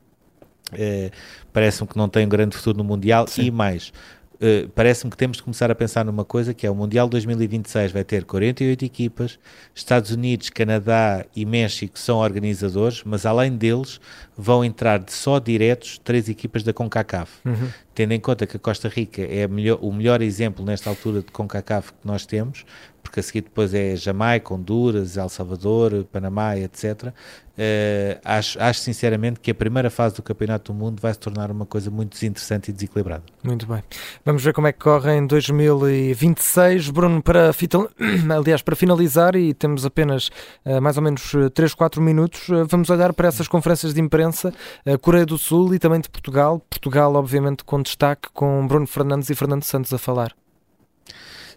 parece-me 1.52 1.88
que 1.88 1.98
não 1.98 2.08
tem 2.08 2.25
um 2.25 2.28
grande 2.31 2.56
futuro 2.56 2.78
no 2.78 2.84
Mundial 2.84 3.26
Sim. 3.26 3.43
e 3.43 3.50
mais. 3.50 3.93
Uh, 4.40 4.69
parece-me 4.70 5.10
que 5.10 5.19
temos 5.19 5.37
de 5.37 5.42
começar 5.42 5.70
a 5.70 5.75
pensar 5.75 6.02
numa 6.02 6.25
coisa 6.25 6.54
que 6.54 6.66
é 6.66 6.70
o 6.70 6.75
Mundial 6.75 7.06
2026 7.08 7.92
vai 7.92 8.02
ter 8.02 8.25
48 8.25 8.84
equipas, 8.87 9.38
Estados 9.75 10.12
Unidos, 10.12 10.48
Canadá 10.48 11.26
e 11.37 11.44
México 11.44 11.98
são 11.98 12.19
organizadores, 12.19 13.02
mas 13.04 13.26
além 13.26 13.54
deles 13.54 14.00
vão 14.34 14.64
entrar 14.64 14.98
de 14.98 15.12
só 15.12 15.38
diretos 15.38 15.98
três 15.98 16.26
equipas 16.26 16.62
da 16.62 16.72
CONCACAF. 16.72 17.31
Uhum. 17.44 17.69
Tendo 17.94 18.12
em 18.12 18.20
conta 18.20 18.46
que 18.46 18.56
a 18.56 18.60
Costa 18.60 18.88
Rica 18.88 19.20
é 19.20 19.46
melhor, 19.46 19.78
o 19.82 19.92
melhor 19.92 20.22
exemplo 20.22 20.64
nesta 20.64 20.88
altura 20.88 21.20
de 21.20 21.31
CONCACAF 21.31 21.93
que 21.93 22.06
nós 22.06 22.25
temos, 22.25 22.64
porque 23.10 23.18
a 23.18 23.22
seguir 23.24 23.40
depois 23.40 23.74
é 23.74 23.96
Jamaica, 23.96 24.54
Honduras, 24.54 25.16
El 25.16 25.28
Salvador, 25.28 26.04
Panamá, 26.12 26.56
etc. 26.56 27.08
Uh, 27.08 27.12
eh, 27.58 28.20
acho, 28.24 28.62
acho 28.62 28.80
sinceramente 28.80 29.40
que 29.40 29.50
a 29.50 29.54
primeira 29.54 29.90
fase 29.90 30.14
do 30.14 30.22
Campeonato 30.22 30.72
do 30.72 30.78
Mundo 30.78 31.00
vai 31.02 31.12
se 31.12 31.18
tornar 31.18 31.50
uma 31.50 31.66
coisa 31.66 31.90
muito 31.90 32.12
desinteressante 32.12 32.70
e 32.70 32.72
desequilibrada. 32.72 33.24
Muito 33.42 33.66
bem. 33.66 33.82
Vamos 34.24 34.44
ver 34.44 34.54
como 34.54 34.68
é 34.68 34.72
que 34.72 34.78
corre 34.78 35.12
em 35.12 35.26
2026. 35.26 36.90
Bruno, 36.90 37.20
para, 37.20 37.50
aliás, 38.32 38.62
para 38.62 38.76
finalizar, 38.76 39.34
e 39.34 39.52
temos 39.54 39.84
apenas 39.84 40.31
uh, 40.64 40.81
mais 40.81 40.96
ou 40.96 41.02
menos 41.02 41.32
3, 41.52 41.74
4 41.74 42.00
minutos, 42.00 42.48
uh, 42.48 42.64
vamos 42.67 42.90
olhar 42.90 43.12
para 43.12 43.26
essas 43.26 43.48
conferências 43.48 43.93
de 43.93 44.00
imprensa, 44.00 44.55
Coreia 45.02 45.26
do 45.26 45.36
Sul 45.36 45.74
e 45.74 45.81
também 45.81 46.00
de 46.00 46.08
Portugal. 46.08 46.60
Portugal, 46.70 47.12
obviamente, 47.17 47.64
com 47.64 47.82
destaque, 47.82 48.29
com 48.32 48.64
Bruno 48.69 48.86
Fernandes 48.86 49.29
e 49.31 49.34
Fernando 49.34 49.64
Santos 49.64 49.93
a 49.93 49.98
falar. 49.98 50.32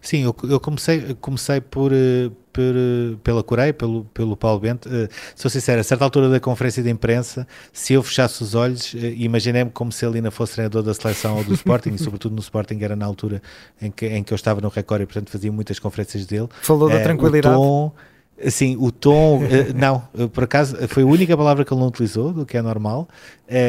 Sim, 0.04 0.22
eu, 0.22 0.36
eu 0.50 0.60
comecei, 0.60 1.16
comecei 1.18 1.62
por, 1.62 1.90
eh, 1.90 2.30
por, 2.52 2.62
eh, 2.62 3.16
pela 3.24 3.42
Coreia, 3.42 3.72
pelo, 3.72 4.04
pelo 4.12 4.36
Paulo 4.36 4.60
Bento. 4.60 4.86
Uh, 4.86 5.08
sou 5.34 5.50
sincero, 5.50 5.80
a 5.80 5.82
certa 5.82 6.04
altura 6.04 6.28
da 6.28 6.38
conferência 6.38 6.82
de 6.82 6.90
imprensa, 6.90 7.48
se 7.72 7.94
eu 7.94 8.02
fechasse 8.02 8.42
os 8.42 8.54
olhos, 8.54 8.92
uh, 8.92 8.98
imaginei-me 8.98 9.70
como 9.70 9.90
se 9.90 10.04
ele 10.04 10.16
ainda 10.16 10.30
fosse 10.30 10.52
treinador 10.52 10.82
da 10.82 10.92
seleção 10.92 11.38
ou 11.38 11.44
do 11.44 11.54
Sporting, 11.56 11.94
e 11.94 11.98
sobretudo 11.98 12.34
no 12.34 12.42
Sporting 12.42 12.78
era 12.82 12.94
na 12.94 13.06
altura 13.06 13.40
em 13.80 13.90
que, 13.90 14.04
em 14.06 14.22
que 14.22 14.30
eu 14.30 14.36
estava 14.36 14.60
no 14.60 14.68
Record 14.68 15.00
e, 15.00 15.06
portanto, 15.06 15.30
fazia 15.30 15.50
muitas 15.50 15.78
conferências 15.78 16.26
dele. 16.26 16.50
Falou 16.60 16.90
da 16.90 17.00
tranquilidade. 17.00 17.56
Sim, 18.50 18.76
o 18.78 18.92
tom, 18.92 19.40
não, 19.74 20.00
por 20.28 20.44
acaso 20.44 20.76
foi 20.88 21.02
a 21.02 21.06
única 21.06 21.34
palavra 21.34 21.64
que 21.64 21.72
ele 21.72 21.80
não 21.80 21.88
utilizou, 21.88 22.30
do 22.30 22.44
que 22.44 22.58
é 22.58 22.62
normal, 22.62 23.08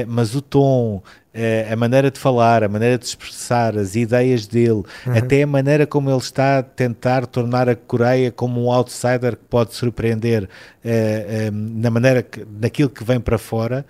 mas 0.08 0.36
o 0.36 0.42
tom, 0.42 1.02
uh, 1.36 1.74
a 1.74 1.76
maneira 1.76 2.10
de 2.10 2.20
falar, 2.20 2.64
a 2.64 2.68
maneira 2.70 2.98
de 2.98 3.06
expressar, 3.06 3.78
as 3.78 3.96
ideias 3.96 4.48
dele, 4.48 4.84
uhum. 5.06 5.18
até 5.18 5.44
a 5.44 5.48
maneira 5.48 5.86
como 5.86 6.10
ele 6.10 6.18
está 6.18 6.60
a 6.60 6.64
tentar 6.64 7.26
tornar 7.28 7.68
a 7.68 7.76
Coreia 7.76 8.32
como 8.32 8.66
um 8.66 8.72
outsider 8.72 9.36
que 9.36 9.44
pode 9.50 9.76
surpreender 9.76 10.44
uh, 10.44 10.48
uh, 10.48 11.52
na 11.52 11.92
maneira 11.92 12.24
que, 12.24 12.46
naquilo 12.60 12.90
que 12.90 13.04
vem 13.04 13.20
para 13.20 13.38
fora. 13.38 13.86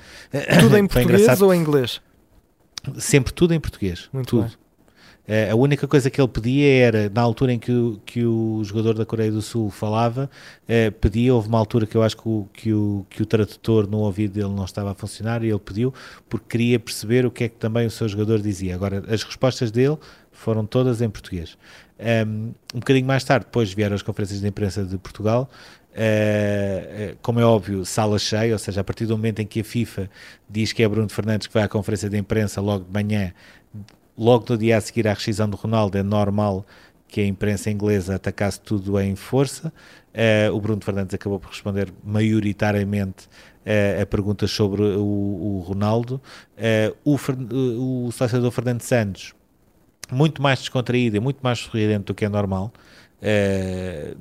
Tudo 0.59 0.77
em 0.77 0.85
português 0.87 1.41
ou 1.41 1.53
em 1.53 1.59
inglês? 1.59 2.01
Sempre 2.97 3.33
tudo 3.33 3.53
em 3.53 3.59
português. 3.59 4.09
Muito 4.11 4.27
tudo. 4.27 4.43
Bem. 4.43 4.64
Uh, 5.27 5.51
a 5.51 5.55
única 5.55 5.87
coisa 5.87 6.09
que 6.09 6.21
ele 6.21 6.27
pedia 6.27 6.67
era, 6.67 7.09
na 7.09 7.21
altura 7.21 7.53
em 7.53 7.57
que 7.57 7.71
o, 7.71 7.99
que 8.05 8.23
o 8.23 8.63
jogador 8.63 8.93
da 8.93 9.05
Coreia 9.05 9.31
do 9.31 9.41
Sul 9.41 9.71
falava, 9.71 10.29
uh, 10.63 10.91
pedia, 10.99 11.33
houve 11.33 11.47
uma 11.47 11.57
altura 11.57 11.87
que 11.87 11.95
eu 11.95 12.03
acho 12.03 12.15
que 12.15 12.29
o, 12.29 12.47
que, 12.53 12.73
o, 12.73 13.05
que 13.09 13.23
o 13.23 13.25
tradutor 13.25 13.87
no 13.87 13.99
ouvido 13.99 14.33
dele 14.33 14.53
não 14.53 14.65
estava 14.65 14.91
a 14.91 14.95
funcionar 14.95 15.43
e 15.43 15.49
ele 15.49 15.59
pediu 15.59 15.91
porque 16.29 16.45
queria 16.49 16.79
perceber 16.79 17.25
o 17.25 17.31
que 17.31 17.45
é 17.45 17.49
que 17.49 17.55
também 17.55 17.87
o 17.87 17.91
seu 17.91 18.07
jogador 18.07 18.39
dizia. 18.39 18.75
Agora, 18.75 19.03
as 19.07 19.23
respostas 19.23 19.71
dele 19.71 19.97
foram 20.31 20.65
todas 20.65 21.01
em 21.01 21.09
português. 21.09 21.57
Um, 21.99 22.53
um 22.73 22.79
bocadinho 22.79 23.07
mais 23.07 23.23
tarde, 23.23 23.45
depois 23.45 23.73
vieram 23.73 23.95
as 23.95 24.01
conferências 24.03 24.41
de 24.41 24.47
imprensa 24.47 24.83
de 24.83 24.97
Portugal, 24.97 25.49
Uh, 25.95 27.15
como 27.21 27.39
é 27.39 27.45
óbvio, 27.45 27.85
sala 27.85 28.19
cheia, 28.19 28.51
ou 28.51 28.59
seja, 28.59 28.81
a 28.81 28.83
partir 28.83 29.05
do 29.05 29.15
momento 29.15 29.39
em 29.39 29.47
que 29.47 29.61
a 29.61 29.63
FIFA 29.63 30.09
diz 30.49 30.73
que 30.73 30.83
é 30.83 30.89
Bruno 30.89 31.07
Fernandes 31.07 31.47
que 31.47 31.53
vai 31.53 31.63
à 31.63 31.69
conferência 31.69 32.09
de 32.09 32.17
imprensa 32.17 32.59
logo 32.59 32.83
de 32.83 32.91
manhã, 32.91 33.33
logo 34.17 34.45
no 34.49 34.57
dia 34.57 34.77
a 34.77 34.81
seguir 34.81 35.07
à 35.07 35.13
rescisão 35.13 35.49
do 35.49 35.57
Ronaldo, 35.57 35.97
é 35.97 36.03
normal 36.03 36.65
que 37.07 37.21
a 37.21 37.25
imprensa 37.25 37.69
inglesa 37.69 38.15
atacasse 38.15 38.59
tudo 38.59 38.99
em 38.99 39.15
força. 39.15 39.71
o 40.53 40.59
Bruno 40.59 40.81
Fernandes 40.83 41.13
acabou 41.13 41.39
por 41.39 41.49
responder 41.49 41.93
maioritariamente 42.03 43.29
a 44.01 44.05
perguntas 44.05 44.51
sobre 44.51 44.81
o, 44.81 45.03
o 45.03 45.63
Ronaldo. 45.65 46.19
o, 47.05 48.07
o 48.07 48.11
sócio 48.11 48.51
Fernando 48.51 48.81
Santos, 48.81 49.33
muito 50.11 50.41
mais 50.41 50.59
descontraído 50.59 51.17
e 51.17 51.19
muito 51.19 51.39
mais 51.41 51.59
sorridente 51.59 52.05
do 52.05 52.13
que 52.13 52.25
é 52.25 52.29
normal. 52.29 52.71
Uh, 53.21 54.15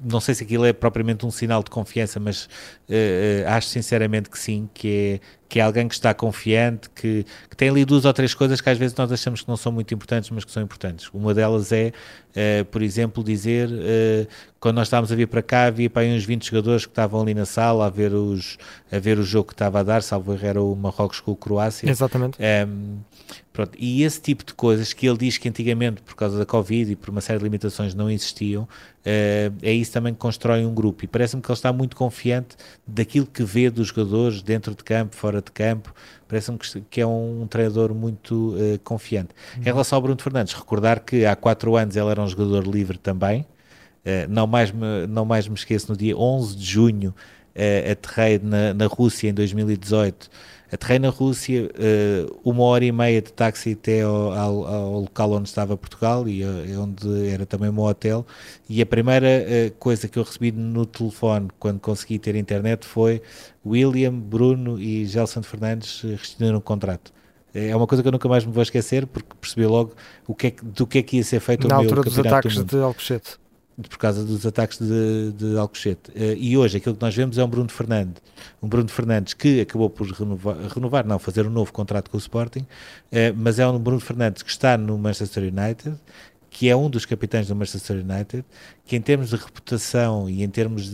não 0.00 0.20
sei 0.20 0.34
se 0.34 0.44
aquilo 0.44 0.64
é 0.64 0.72
propriamente 0.72 1.26
um 1.26 1.30
sinal 1.30 1.62
de 1.62 1.70
confiança, 1.70 2.20
mas 2.20 2.44
uh, 2.44 2.48
uh, 2.88 3.48
acho 3.48 3.68
sinceramente 3.68 4.30
que 4.30 4.38
sim, 4.38 4.68
que 4.72 5.20
é, 5.20 5.20
que 5.48 5.58
é 5.58 5.62
alguém 5.62 5.88
que 5.88 5.94
está 5.94 6.12
confiante, 6.12 6.90
que, 6.90 7.24
que, 7.48 7.56
tem 7.56 7.70
ali 7.70 7.84
duas 7.84 8.04
ou 8.04 8.12
três 8.12 8.34
coisas 8.34 8.60
que 8.60 8.68
às 8.68 8.76
vezes 8.76 8.96
nós 8.96 9.10
achamos 9.10 9.42
que 9.42 9.48
não 9.48 9.56
são 9.56 9.72
muito 9.72 9.92
importantes, 9.94 10.30
mas 10.30 10.44
que 10.44 10.50
são 10.52 10.62
importantes. 10.62 11.08
Uma 11.12 11.32
delas 11.32 11.72
é, 11.72 11.92
uh, 12.30 12.64
por 12.66 12.82
exemplo, 12.82 13.24
dizer, 13.24 13.68
quando 14.60 14.76
nós 14.76 14.88
estávamos 14.88 15.10
a 15.10 15.14
vir 15.14 15.26
para 15.26 15.42
cá, 15.42 15.64
havia 15.64 15.88
para 15.88 16.02
aí 16.02 16.16
uns 16.16 16.24
20 16.24 16.50
jogadores 16.50 16.84
que 16.84 16.92
estavam 16.92 17.22
ali 17.22 17.34
na 17.34 17.46
sala 17.46 17.86
a 17.86 17.90
ver, 17.90 18.12
os, 18.12 18.58
a 18.92 18.98
ver 18.98 19.18
o 19.18 19.22
jogo 19.22 19.48
que 19.48 19.54
estava 19.54 19.80
a 19.80 19.82
dar, 19.82 20.02
salvo 20.02 20.32
erro 20.32 20.46
era 20.46 20.62
o 20.62 20.74
Marrocos 20.76 21.20
com 21.20 21.32
o 21.32 21.36
Croácia. 21.36 21.88
Exatamente. 21.88 22.38
Um, 22.38 22.44
ehm, 22.44 22.98
Pronto, 23.58 23.72
e 23.76 24.04
esse 24.04 24.20
tipo 24.20 24.44
de 24.44 24.54
coisas 24.54 24.92
que 24.92 25.04
ele 25.04 25.18
diz 25.18 25.36
que 25.36 25.48
antigamente, 25.48 26.00
por 26.02 26.14
causa 26.14 26.38
da 26.38 26.46
Covid 26.46 26.92
e 26.92 26.94
por 26.94 27.10
uma 27.10 27.20
série 27.20 27.40
de 27.40 27.44
limitações, 27.44 27.92
não 27.92 28.08
existiam, 28.08 28.62
uh, 28.62 29.52
é 29.60 29.72
isso 29.72 29.90
também 29.90 30.14
que 30.14 30.20
constrói 30.20 30.64
um 30.64 30.72
grupo. 30.72 31.04
E 31.04 31.08
parece-me 31.08 31.42
que 31.42 31.50
ele 31.50 31.54
está 31.54 31.72
muito 31.72 31.96
confiante 31.96 32.56
daquilo 32.86 33.26
que 33.26 33.42
vê 33.42 33.68
dos 33.68 33.88
jogadores 33.88 34.42
dentro 34.42 34.76
de 34.76 34.84
campo, 34.84 35.16
fora 35.16 35.37
de 35.40 35.50
campo. 35.50 35.94
Parece-me 36.26 36.58
que, 36.90 37.00
é 37.00 37.06
um, 37.06 37.46
treinador 37.48 37.94
muito 37.94 38.54
uh, 38.54 38.78
confiante. 38.84 39.30
Uhum. 39.56 39.62
Em 39.62 39.64
relação 39.64 39.96
ao 39.96 40.02
Bruno 40.02 40.20
Fernandes, 40.20 40.54
recordar 40.54 41.00
que 41.00 41.24
há 41.24 41.34
quatro 41.34 41.76
anos 41.76 41.96
ele 41.96 42.10
era 42.10 42.20
um 42.20 42.28
jogador 42.28 42.66
livre 42.66 42.98
também. 42.98 43.42
Uh, 44.04 44.28
não, 44.28 44.46
mais 44.46 44.70
me, 44.70 45.06
não 45.08 45.24
mais 45.24 45.48
me 45.48 45.54
esqueço, 45.54 45.90
no 45.90 45.96
dia 45.96 46.16
11 46.16 46.56
de 46.56 46.64
junho, 46.64 47.14
uh, 47.58 47.92
aterrei 47.92 48.40
na, 48.42 48.72
na 48.72 48.86
Rússia 48.86 49.28
em 49.28 49.34
2018 49.34 50.30
Aterrei 50.70 50.98
na 50.98 51.08
Rússia, 51.08 51.64
uh, 51.64 52.40
uma 52.44 52.62
hora 52.64 52.84
e 52.84 52.92
meia 52.92 53.22
de 53.22 53.32
táxi 53.32 53.72
até 53.72 54.02
ao, 54.02 54.32
ao, 54.32 54.66
ao, 54.66 55.00
local 55.00 55.32
onde 55.32 55.48
estava 55.48 55.74
Portugal 55.78 56.28
e 56.28 56.44
uh, 56.44 56.82
onde 56.82 57.26
era 57.28 57.46
também 57.46 57.70
o 57.70 57.72
meu 57.72 57.84
hotel. 57.84 58.26
E 58.68 58.82
a 58.82 58.86
primeira 58.86 59.26
uh, 59.26 59.70
coisa 59.78 60.06
que 60.08 60.18
eu 60.18 60.22
recebi 60.22 60.52
no 60.52 60.84
telefone 60.84 61.48
quando 61.58 61.80
consegui 61.80 62.18
ter 62.18 62.36
internet 62.36 62.86
foi 62.86 63.22
William, 63.64 64.12
Bruno 64.12 64.78
e 64.78 65.06
Gelson 65.06 65.42
Fernandes 65.42 66.02
rescindiram 66.02 66.58
o 66.58 66.60
contrato. 66.60 67.14
É 67.54 67.74
uma 67.74 67.86
coisa 67.86 68.02
que 68.02 68.08
eu 68.08 68.12
nunca 68.12 68.28
mais 68.28 68.44
me 68.44 68.52
vou 68.52 68.62
esquecer 68.62 69.06
porque 69.06 69.34
percebi 69.40 69.66
logo 69.66 69.94
o 70.26 70.34
que 70.34 70.48
é, 70.48 70.54
do 70.62 70.86
que 70.86 70.98
é 70.98 71.02
que 71.02 71.16
ia 71.16 71.24
ser 71.24 71.40
feito 71.40 71.66
na 71.66 71.76
altura 71.76 72.02
dos 72.02 72.18
ataques 72.18 72.62
de 72.62 72.76
Alcochete 72.76 73.38
por 73.88 73.98
causa 73.98 74.24
dos 74.24 74.44
ataques 74.44 74.78
de, 74.78 75.32
de 75.32 75.56
Alcochete. 75.56 76.10
Uh, 76.10 76.34
e 76.36 76.56
hoje 76.56 76.78
aquilo 76.78 76.94
que 76.94 77.02
nós 77.02 77.14
vemos 77.14 77.38
é 77.38 77.44
um 77.44 77.48
Bruno 77.48 77.68
Fernandes, 77.68 78.22
um 78.62 78.68
Bruno 78.68 78.88
Fernandes 78.88 79.34
que 79.34 79.60
acabou 79.60 79.88
por 79.88 80.06
renovar, 80.10 80.56
renovar 80.74 81.06
não, 81.06 81.18
fazer 81.18 81.46
um 81.46 81.50
novo 81.50 81.72
contrato 81.72 82.10
com 82.10 82.16
o 82.16 82.20
Sporting, 82.20 82.60
uh, 82.60 82.66
mas 83.36 83.58
é 83.58 83.66
um 83.66 83.78
Bruno 83.78 84.00
Fernandes 84.00 84.42
que 84.42 84.50
está 84.50 84.76
no 84.76 84.98
Manchester 84.98 85.44
United, 85.44 85.96
que 86.50 86.68
é 86.68 86.74
um 86.74 86.88
dos 86.90 87.04
capitães 87.04 87.46
do 87.46 87.54
Manchester 87.54 87.96
United, 87.96 88.44
que 88.84 88.96
em 88.96 89.00
termos 89.00 89.30
de 89.30 89.36
reputação 89.36 90.28
e 90.28 90.42
em 90.42 90.48
termos 90.48 90.90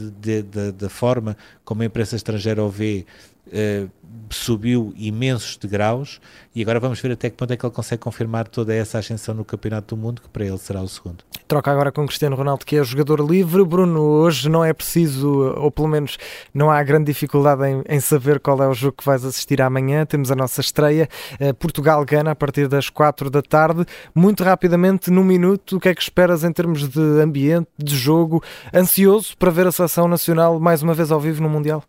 da 0.76 0.88
forma 0.91 1.37
como 1.64 1.83
a 1.83 1.87
imprensa 1.87 2.17
estrangeira 2.17 2.62
o 2.62 2.69
vê, 2.69 3.07
uh, 3.49 3.91
subiu 4.31 4.93
imensos 4.97 5.57
degraus 5.57 6.21
e 6.55 6.63
agora 6.63 6.79
vamos 6.79 7.01
ver 7.01 7.13
até 7.13 7.31
que 7.31 7.37
ponto 7.37 7.53
é 7.53 7.57
que 7.57 7.67
ele 7.67 7.73
consegue 7.73 8.01
confirmar 8.01 8.47
toda 8.49 8.75
essa 8.75 8.99
ascensão 8.99 9.35
no 9.35 9.45
Campeonato 9.45 9.95
do 9.95 10.01
Mundo, 10.01 10.23
que 10.23 10.29
para 10.29 10.45
ele 10.45 10.59
será 10.59 10.81
o 10.81 10.89
segundo. 10.89 11.25
Troca 11.49 11.71
agora 11.71 11.91
com 11.91 12.07
Cristiano 12.07 12.37
Ronaldo, 12.37 12.65
que 12.65 12.77
é 12.77 12.85
jogador 12.85 13.21
livre. 13.21 13.65
Bruno, 13.65 14.01
hoje 14.01 14.49
não 14.49 14.65
é 14.65 14.73
preciso, 14.73 15.53
ou 15.57 15.71
pelo 15.71 15.89
menos 15.89 16.17
não 16.53 16.71
há 16.71 16.83
grande 16.83 17.07
dificuldade 17.07 17.63
em, 17.65 17.83
em 17.89 18.01
saber 18.01 18.41
qual 18.41 18.63
é 18.63 18.69
o 18.69 18.73
jogo 18.73 18.97
que 18.99 19.05
vais 19.05 19.25
assistir 19.25 19.61
amanhã. 19.61 20.07
Temos 20.07 20.31
a 20.31 20.37
nossa 20.37 20.61
estreia, 20.61 21.09
uh, 21.41 21.53
Portugal-Gana, 21.55 22.31
a 22.31 22.35
partir 22.37 22.69
das 22.69 22.89
4 22.89 23.29
da 23.29 23.43
tarde. 23.43 23.85
Muito 24.15 24.45
rapidamente, 24.45 25.11
num 25.11 25.25
minuto, 25.25 25.77
o 25.77 25.81
que 25.81 25.89
é 25.89 25.95
que 25.95 26.03
esperas 26.03 26.45
em 26.45 26.53
termos 26.53 26.89
de 26.89 27.01
ambiente, 27.21 27.69
de 27.77 27.97
jogo? 27.97 28.43
Ansioso 28.73 29.37
para 29.37 29.51
ver 29.51 29.67
a 29.67 29.73
seleção 29.73 30.09
nacional 30.09 30.59
mais 30.61 30.83
uma 30.83 30.95
vez 30.95 31.11
ao 31.11 31.21
vivo 31.21 31.43
no 31.43 31.49
Mundial? 31.49 31.83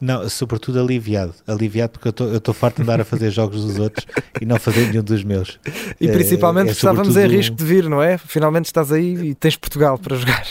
Não, 0.00 0.28
sobretudo 0.28 0.80
aliviado. 0.80 1.34
Aliviado 1.46 1.98
porque 1.98 2.22
eu 2.22 2.36
estou 2.36 2.54
farto 2.54 2.76
de 2.76 2.82
andar 2.82 3.00
a 3.00 3.04
fazer 3.04 3.30
jogos 3.30 3.64
dos 3.64 3.78
outros 3.78 4.06
e 4.40 4.46
não 4.46 4.58
fazer 4.58 4.88
nenhum 4.88 5.02
dos 5.02 5.22
meus. 5.22 5.58
E 6.00 6.08
principalmente 6.08 6.68
é, 6.68 6.70
é 6.70 6.72
estávamos 6.72 7.16
em 7.16 7.26
risco 7.26 7.54
de 7.54 7.64
vir, 7.64 7.88
não 7.88 8.02
é? 8.02 8.16
Finalmente 8.16 8.66
estás 8.66 8.90
aí 8.90 9.30
e 9.30 9.34
tens 9.34 9.56
Portugal 9.56 9.98
para 9.98 10.16
jogar. 10.16 10.46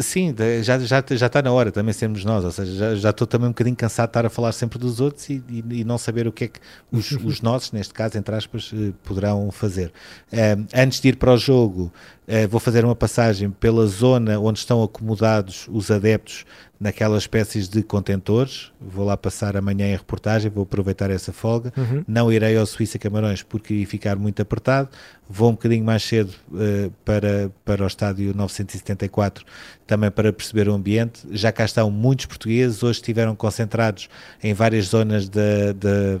Sim, 0.00 0.34
já, 0.62 0.78
já, 0.78 1.04
já 1.10 1.26
está 1.26 1.42
na 1.42 1.52
hora 1.52 1.72
também 1.72 1.92
sermos 1.92 2.24
nós, 2.24 2.44
ou 2.44 2.52
seja, 2.52 2.72
já, 2.72 2.94
já 2.94 3.10
estou 3.10 3.26
também 3.26 3.48
um 3.48 3.50
bocadinho 3.50 3.74
cansado 3.74 4.06
de 4.06 4.10
estar 4.10 4.26
a 4.26 4.30
falar 4.30 4.52
sempre 4.52 4.78
dos 4.78 5.00
outros 5.00 5.28
e, 5.28 5.42
e, 5.48 5.80
e 5.80 5.84
não 5.84 5.98
saber 5.98 6.26
o 6.26 6.32
que 6.32 6.44
é 6.44 6.48
que 6.48 6.60
os, 6.90 7.10
os 7.24 7.42
nossos, 7.42 7.72
neste 7.72 7.92
caso, 7.92 8.16
entre 8.16 8.34
aspas, 8.34 8.70
eh, 8.72 8.92
poderão 9.02 9.50
fazer. 9.50 9.92
Um, 10.32 10.66
antes 10.74 11.00
de 11.00 11.08
ir 11.08 11.16
para 11.16 11.32
o 11.32 11.36
jogo, 11.36 11.92
uh, 12.28 12.48
vou 12.48 12.60
fazer 12.60 12.84
uma 12.84 12.94
passagem 12.94 13.50
pela 13.50 13.86
zona 13.86 14.38
onde 14.38 14.60
estão 14.60 14.82
acomodados 14.82 15.66
os 15.68 15.90
adeptos 15.90 16.44
naquelas 16.82 17.22
espécies 17.22 17.68
de 17.68 17.80
contentores. 17.80 18.72
Vou 18.80 19.04
lá 19.04 19.16
passar 19.16 19.56
amanhã 19.56 19.86
em 19.86 19.96
reportagem, 19.96 20.50
vou 20.50 20.64
aproveitar 20.64 21.10
essa 21.10 21.32
folga. 21.32 21.72
Uhum. 21.76 22.02
Não 22.08 22.32
irei 22.32 22.56
ao 22.56 22.66
Suíça 22.66 22.98
Camarões 22.98 23.40
porque 23.40 23.72
ia 23.72 23.86
ficar 23.86 24.16
muito 24.16 24.42
apertado. 24.42 24.88
Vou 25.30 25.50
um 25.50 25.52
bocadinho 25.52 25.84
mais 25.84 26.02
cedo 26.02 26.34
uh, 26.50 26.90
para, 27.04 27.52
para 27.64 27.84
o 27.84 27.86
estádio 27.86 28.34
974, 28.34 29.46
também 29.86 30.10
para 30.10 30.32
perceber 30.32 30.68
o 30.68 30.74
ambiente. 30.74 31.24
Já 31.30 31.52
cá 31.52 31.64
estão 31.64 31.88
muitos 31.88 32.26
portugueses, 32.26 32.82
hoje 32.82 32.98
estiveram 32.98 33.36
concentrados 33.36 34.08
em 34.42 34.52
várias 34.52 34.86
zonas 34.86 35.28
de, 35.28 35.72
de, 35.74 36.18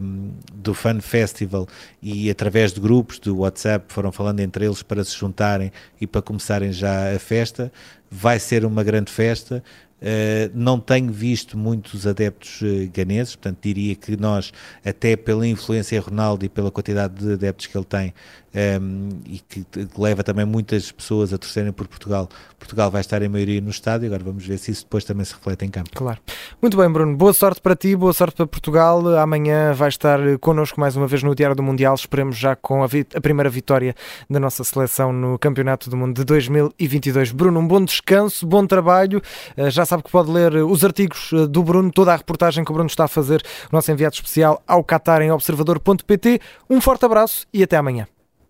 do 0.54 0.74
Fun 0.74 1.00
Festival 1.00 1.66
e 2.00 2.30
através 2.30 2.72
de 2.72 2.80
grupos 2.80 3.18
do 3.18 3.38
WhatsApp 3.38 3.92
foram 3.92 4.12
falando 4.12 4.38
entre 4.38 4.64
eles 4.64 4.82
para 4.82 5.02
se 5.02 5.16
juntarem 5.16 5.72
e 6.00 6.06
para 6.06 6.22
começarem 6.22 6.72
já 6.72 7.12
a 7.12 7.18
festa. 7.18 7.72
Vai 8.08 8.38
ser 8.38 8.64
uma 8.64 8.84
grande 8.84 9.10
festa. 9.10 9.62
Uh, 10.02 10.50
não 10.52 10.80
tenho 10.80 11.12
visto 11.12 11.56
muitos 11.56 12.08
adeptos 12.08 12.60
uh, 12.60 12.90
ganeses, 12.92 13.36
portanto 13.36 13.58
diria 13.62 13.94
que 13.94 14.16
nós, 14.16 14.52
até 14.84 15.14
pela 15.14 15.46
influência 15.46 16.00
Ronaldo 16.00 16.44
e 16.44 16.48
pela 16.48 16.72
quantidade 16.72 17.24
de 17.24 17.34
adeptos 17.34 17.66
que 17.66 17.78
ele 17.78 17.84
tem, 17.84 18.12
um, 18.54 19.08
e 19.24 19.38
que 19.38 19.64
leva 19.96 20.22
também 20.22 20.44
muitas 20.44 20.92
pessoas 20.92 21.32
a 21.32 21.38
torcerem 21.38 21.72
por 21.72 21.86
Portugal. 21.86 22.28
Portugal 22.58 22.90
vai 22.90 23.00
estar 23.00 23.22
em 23.22 23.28
maioria 23.28 23.60
no 23.60 23.70
estádio, 23.70 24.06
agora 24.06 24.22
vamos 24.22 24.46
ver 24.46 24.58
se 24.58 24.70
isso 24.70 24.84
depois 24.84 25.04
também 25.04 25.24
se 25.24 25.34
reflete 25.34 25.64
em 25.64 25.70
campo. 25.70 25.90
Claro. 25.94 26.18
Muito 26.60 26.76
bem, 26.76 26.88
Bruno. 26.90 27.16
Boa 27.16 27.32
sorte 27.32 27.60
para 27.60 27.74
ti, 27.74 27.96
boa 27.96 28.12
sorte 28.12 28.36
para 28.36 28.46
Portugal. 28.46 29.16
Amanhã 29.16 29.72
vai 29.72 29.88
estar 29.88 30.18
connosco 30.40 30.78
mais 30.78 30.96
uma 30.96 31.06
vez 31.06 31.22
no 31.22 31.34
Diário 31.34 31.56
do 31.56 31.62
Mundial. 31.62 31.94
Esperemos 31.94 32.36
já 32.36 32.54
com 32.54 32.82
a, 32.82 32.86
a 32.86 33.20
primeira 33.20 33.48
vitória 33.48 33.94
da 34.28 34.38
nossa 34.38 34.62
seleção 34.64 35.12
no 35.12 35.38
Campeonato 35.38 35.88
do 35.88 35.96
Mundo 35.96 36.14
de 36.14 36.24
2022. 36.24 37.32
Bruno, 37.32 37.58
um 37.58 37.66
bom 37.66 37.84
descanso, 37.84 38.46
bom 38.46 38.66
trabalho. 38.66 39.22
Já 39.70 39.84
sabe 39.92 40.02
que 40.02 40.10
pode 40.10 40.30
ler 40.30 40.54
os 40.54 40.84
artigos 40.84 41.30
uh, 41.32 41.46
do 41.46 41.62
Bruno, 41.62 41.90
toda 41.90 42.14
a 42.14 42.16
reportagem 42.16 42.64
que 42.64 42.70
o 42.70 42.74
Bruno 42.74 42.88
está 42.88 43.04
a 43.04 43.08
fazer, 43.08 43.42
o 43.70 43.76
nosso 43.76 43.92
enviado 43.92 44.14
especial 44.14 44.62
ao 44.66 44.82
Qatar 44.82 45.20
em 45.20 45.30
observador.pt. 45.30 46.40
Um 46.70 46.80
forte 46.80 47.04
abraço 47.04 47.46
e 47.52 47.62
até 47.62 47.76
amanhã. 47.76 48.06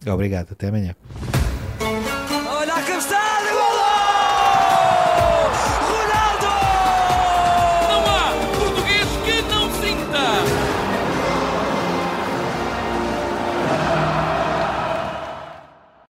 Obrigado, 0.06 0.52
até 0.52 0.68
amanhã. 0.68 0.94